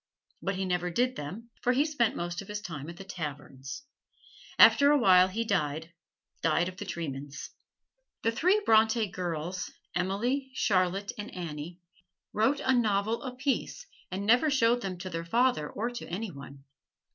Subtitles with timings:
[0.41, 3.83] But he never did them, for he spent most of his time at the taverns.
[4.57, 5.93] After a while he died
[6.41, 7.51] died of the tremens.
[8.23, 11.81] The three Bronte girls, Emily, Charlotte and Annie,
[12.33, 16.63] wrote a novel apiece, and never showed them to their father or to any one.